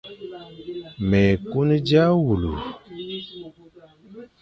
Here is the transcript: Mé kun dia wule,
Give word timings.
Mé 1.09 1.21
kun 1.49 1.69
dia 1.87 2.05
wule, 2.23 2.51